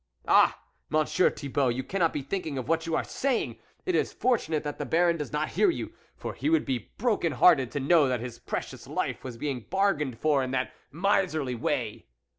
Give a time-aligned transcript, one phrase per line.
[0.27, 0.59] "Ah!
[0.89, 4.79] Monsieur Thibault, you cannot be thinking of what you are saying it is fortunate that
[4.79, 8.19] the Baron does not hear you for he would be broken hearted to know that
[8.19, 12.07] his precious life was being bargained for in that miserly way."